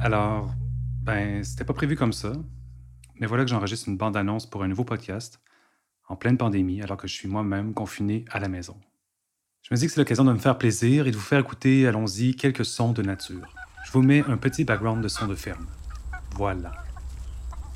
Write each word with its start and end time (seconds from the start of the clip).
Alors, 0.00 0.54
ben, 1.02 1.42
c'était 1.42 1.64
pas 1.64 1.72
prévu 1.72 1.96
comme 1.96 2.12
ça. 2.12 2.32
Mais 3.18 3.26
voilà 3.26 3.44
que 3.44 3.50
j'enregistre 3.50 3.88
une 3.88 3.96
bande-annonce 3.96 4.46
pour 4.48 4.62
un 4.62 4.68
nouveau 4.68 4.84
podcast 4.84 5.40
en 6.08 6.14
pleine 6.14 6.38
pandémie, 6.38 6.80
alors 6.82 6.96
que 6.96 7.08
je 7.08 7.14
suis 7.14 7.28
moi-même 7.28 7.74
confiné 7.74 8.24
à 8.30 8.38
la 8.38 8.48
maison. 8.48 8.76
Je 9.62 9.74
me 9.74 9.78
dis 9.78 9.86
que 9.86 9.92
c'est 9.92 10.00
l'occasion 10.00 10.24
de 10.24 10.32
me 10.32 10.38
faire 10.38 10.56
plaisir 10.56 11.06
et 11.06 11.10
de 11.10 11.16
vous 11.16 11.22
faire 11.22 11.40
écouter, 11.40 11.86
allons-y, 11.86 12.36
quelques 12.36 12.64
sons 12.64 12.92
de 12.92 13.02
nature. 13.02 13.52
Je 13.84 13.92
vous 13.92 14.02
mets 14.02 14.24
un 14.28 14.36
petit 14.36 14.64
background 14.64 15.02
de 15.02 15.08
sons 15.08 15.26
de 15.26 15.34
ferme. 15.34 15.66
Voilà. 16.36 16.72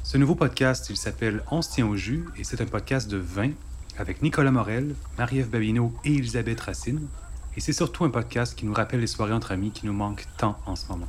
Ce 0.05 0.17
nouveau 0.17 0.37
podcast, 0.37 0.89
il 0.91 0.97
s'appelle 0.97 1.43
On 1.51 1.61
se 1.61 1.73
tient 1.73 1.87
au 1.87 1.97
jus 1.97 2.25
et 2.37 2.45
c'est 2.45 2.61
un 2.61 2.67
podcast 2.67 3.11
de 3.11 3.19
vin 3.19 3.51
avec 3.99 4.23
Nicolas 4.23 4.51
Morel, 4.53 4.95
Marie-Ève 5.19 5.51
Babineau 5.51 5.93
et 6.05 6.15
Elisabeth 6.15 6.61
Racine. 6.61 7.09
Et 7.57 7.61
c'est 7.61 7.73
surtout 7.73 8.05
un 8.05 8.11
podcast 8.11 8.57
qui 8.57 8.65
nous 8.65 8.73
rappelle 8.75 9.01
les 9.01 9.07
soirées 9.07 9.35
entre 9.35 9.53
amis 9.53 9.73
qui 9.73 9.87
nous 9.87 9.93
manquent 9.93 10.27
tant 10.39 10.57
en 10.67 10.77
ce 10.77 10.87
moment. 10.89 11.09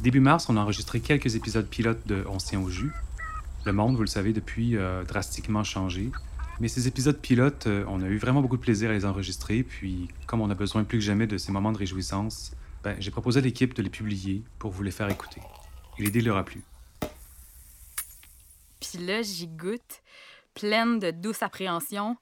Début 0.00 0.20
mars, 0.20 0.48
on 0.48 0.56
a 0.56 0.60
enregistré 0.60 1.00
quelques 1.00 1.34
épisodes 1.34 1.66
pilotes 1.66 2.06
de 2.06 2.24
On 2.28 2.38
se 2.38 2.46
tient 2.46 2.60
au 2.60 2.68
jus. 2.68 2.92
Le 3.64 3.72
monde, 3.72 3.96
vous 3.96 4.02
le 4.02 4.06
savez, 4.06 4.32
depuis 4.32 4.78
a 4.78 5.02
drastiquement 5.02 5.64
changé. 5.64 6.12
Mais 6.60 6.68
ces 6.68 6.86
épisodes 6.88 7.18
pilotes, 7.18 7.66
euh, 7.66 7.84
on 7.88 8.02
a 8.02 8.06
eu 8.06 8.16
vraiment 8.18 8.40
beaucoup 8.40 8.56
de 8.56 8.62
plaisir 8.62 8.90
à 8.90 8.92
les 8.92 9.04
enregistrer. 9.04 9.62
Puis, 9.62 10.08
comme 10.26 10.40
on 10.40 10.50
a 10.50 10.54
besoin 10.54 10.84
plus 10.84 10.98
que 10.98 11.04
jamais 11.04 11.26
de 11.26 11.36
ces 11.36 11.52
moments 11.52 11.72
de 11.72 11.78
réjouissance, 11.78 12.52
ben, 12.82 12.96
j'ai 13.00 13.10
proposé 13.10 13.38
à 13.38 13.42
l'équipe 13.42 13.74
de 13.74 13.82
les 13.82 13.90
publier 13.90 14.42
pour 14.58 14.70
vous 14.70 14.82
les 14.82 14.90
faire 14.90 15.08
écouter. 15.08 15.40
Et 15.98 16.02
l'idée 16.02 16.20
leur 16.20 16.36
a 16.36 16.44
plu. 16.44 16.62
Puis 18.80 18.98
là, 19.04 19.22
j'y 19.22 19.46
goûte, 19.46 20.02
pleine 20.54 20.98
de 20.98 21.10
douce 21.10 21.42
appréhension. 21.42 22.16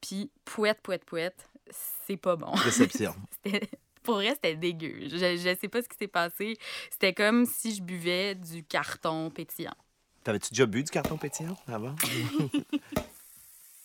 Puis, 0.00 0.30
pouette, 0.44 0.80
pouette, 0.82 1.04
pouette, 1.04 1.48
c'est 2.06 2.16
pas 2.16 2.36
bon. 2.36 2.52
Déception. 2.64 3.14
Pour 4.02 4.14
vrai, 4.16 4.30
c'était 4.34 4.56
dégueu. 4.56 5.08
Je, 5.08 5.16
je 5.16 5.56
sais 5.60 5.68
pas 5.68 5.82
ce 5.82 5.88
qui 5.88 5.96
s'est 5.98 6.08
passé. 6.08 6.56
C'était 6.90 7.14
comme 7.14 7.46
si 7.46 7.74
je 7.74 7.82
buvais 7.82 8.34
du 8.34 8.64
carton 8.64 9.30
pétillant. 9.30 9.74
T'avais-tu 10.24 10.50
déjà 10.50 10.66
bu 10.66 10.82
du 10.84 10.90
carton 10.90 11.16
pétillant 11.16 11.56
avant? 11.66 11.94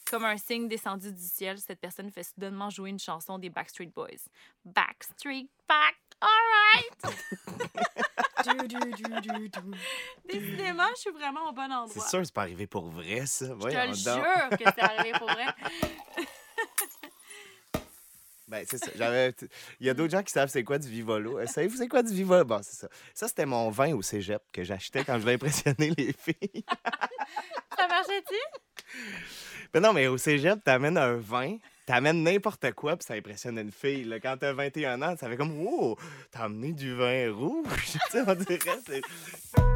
Comme 0.09 0.23
un 0.23 0.37
signe 0.37 0.69
descendu 0.69 1.11
du 1.11 1.21
ciel, 1.21 1.57
cette 1.59 1.81
personne 1.81 2.09
fait 2.11 2.23
soudainement 2.23 2.69
jouer 2.69 2.91
une 2.91 2.99
chanson 2.99 3.37
des 3.37 3.49
Backstreet 3.49 3.87
Boys. 3.93 4.29
Backstreet 4.63 5.49
Back, 5.67 5.97
alright! 6.21 7.17
Décidément, 10.29 10.83
je 10.95 11.01
suis 11.01 11.11
vraiment 11.11 11.49
au 11.49 11.51
bon 11.51 11.63
endroit. 11.63 11.87
C'est 11.89 12.07
sûr, 12.09 12.25
c'est 12.25 12.33
pas 12.33 12.41
arrivé 12.43 12.67
pour 12.67 12.89
vrai, 12.89 13.25
ça. 13.25 13.45
Je 13.47 13.51
te 13.51 13.55
Voyons 13.57 13.81
le 13.81 13.87
donc. 13.87 14.23
jure 14.23 14.49
que 14.57 14.63
c'est 14.75 14.81
arrivé 14.81 15.11
pour 15.17 15.27
vrai. 15.29 15.45
Ben, 18.47 18.65
c'est 18.69 18.77
ça. 18.77 18.91
J'avais... 18.95 19.33
Il 19.79 19.87
y 19.87 19.89
a 19.89 19.93
d'autres 19.93 20.11
gens 20.11 20.23
qui 20.23 20.31
savent 20.31 20.49
c'est 20.49 20.63
quoi 20.63 20.77
du 20.79 20.87
Vivolo. 20.87 21.39
Euh, 21.39 21.45
Savez-vous 21.47 21.77
c'est 21.77 21.87
quoi 21.87 22.01
du 22.01 22.13
Vivolo? 22.13 22.45
Bon, 22.45 22.61
c'est 22.63 22.75
ça. 22.75 22.87
Ça, 23.13 23.27
c'était 23.27 23.45
mon 23.45 23.69
vin 23.69 23.93
au 23.93 24.01
cégep 24.01 24.41
que 24.53 24.63
j'achetais 24.63 25.03
quand 25.03 25.15
je 25.15 25.19
voulais 25.19 25.33
impressionner 25.33 25.91
les 25.97 26.13
filles. 26.13 26.63
Ça 27.77 27.87
marchait-tu? 27.87 28.35
Mais 29.73 29.79
non, 29.81 29.93
mais 29.93 30.07
au 30.07 30.17
cégep, 30.17 30.63
t'amènes 30.63 30.97
un 30.97 31.15
vin, 31.15 31.57
t'amènes 31.85 32.23
n'importe 32.23 32.71
quoi, 32.71 32.95
puis 32.95 33.05
ça 33.05 33.13
impressionne 33.15 33.59
une 33.59 33.71
fille. 33.71 34.05
Là. 34.05 34.19
Quand 34.19 34.37
t'as 34.39 34.53
21 34.53 35.01
ans, 35.01 35.15
ça 35.17 35.29
fait 35.29 35.37
comme, 35.37 35.59
oh, 35.67 35.97
t'as 36.31 36.45
amené 36.45 36.71
du 36.71 36.95
vin 36.95 37.31
rouge. 37.31 37.67
Tu 37.85 37.99
sais, 38.11 38.23
on 38.25 38.33
dirait, 38.33 38.59
c'est... 38.85 39.01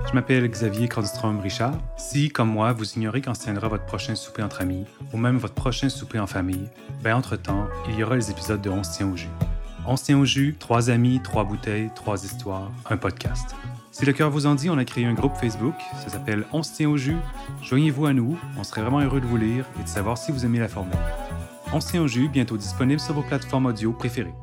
Je 0.08 0.14
m'appelle 0.14 0.48
Xavier 0.50 0.88
Kronstrom 0.88 1.40
Richard. 1.40 1.78
Si, 1.96 2.30
comme 2.30 2.50
moi, 2.50 2.74
vous 2.74 2.94
ignorez 2.94 3.22
quand 3.22 3.34
se 3.34 3.42
tiendra 3.44 3.68
votre 3.68 3.86
prochain 3.86 4.16
souper 4.16 4.44
entre 4.44 4.62
amis, 4.62 4.86
ou 5.14 5.18
même 5.18 5.38
votre 5.38 5.54
prochain 5.54 5.90
souper 5.90 6.20
en 6.20 6.28
famille, 6.28 6.68
ben 7.02 7.16
entre-temps, 7.16 7.68
il 7.88 7.96
y 7.96 8.04
aura 8.04 8.16
les 8.16 8.30
épisodes 8.30 8.62
de 8.62 8.70
On 8.70 8.84
se 8.84 8.98
tient 8.98 9.08
au 9.08 9.16
jus. 9.16 9.30
On 9.88 9.96
se 9.96 10.06
tient 10.06 10.18
au 10.18 10.26
jus, 10.26 10.56
trois 10.60 10.90
amis, 10.90 11.22
trois 11.24 11.44
bouteilles, 11.44 11.90
trois 11.96 12.24
histoires, 12.24 12.72
un 12.90 12.98
podcast. 12.98 13.56
Si 13.92 14.06
le 14.06 14.14
cœur 14.14 14.30
vous 14.30 14.46
en 14.46 14.56
dit, 14.56 14.70
on 14.70 14.78
a 14.78 14.86
créé 14.86 15.06
un 15.06 15.14
groupe 15.14 15.36
Facebook, 15.36 15.76
ça 16.04 16.10
s'appelle 16.10 16.46
On 16.52 16.64
se 16.64 16.74
tient 16.74 16.90
au 16.90 16.98
jus. 16.98 17.18
Joignez-vous 17.64 18.06
à 18.06 18.14
nous, 18.14 18.38
on 18.58 18.64
serait 18.64 18.81
vraiment 18.81 19.00
heureux 19.00 19.22
de 19.22 19.25
vous 19.25 19.38
lire 19.38 19.66
et 19.80 19.84
de 19.84 19.90
savoir 19.90 20.18
si 20.18 20.31
vous 20.31 20.46
aimez 20.46 20.59
la 20.59 20.68
formule. 20.68 20.94
On 21.74 21.80
se 21.80 21.90
tient 21.90 22.02
au 22.02 22.08
jus, 22.08 22.28
bientôt 22.28 22.58
disponible 22.58 23.00
sur 23.00 23.14
vos 23.14 23.24
plateformes 23.24 23.68
audio 23.68 23.94
préférées. 23.94 24.34